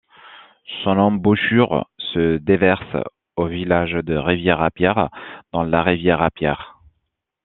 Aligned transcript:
Son 0.83 0.97
embouchure 0.97 1.85
se 1.99 2.37
déverse 2.37 2.97
au 3.35 3.45
village 3.45 3.91
de 3.91 4.15
Rivière-à-Pierre 4.15 5.09
dans 5.51 5.61
la 5.61 5.83
rivière 5.83 6.23
à 6.23 6.31
Pierre. 6.31 6.79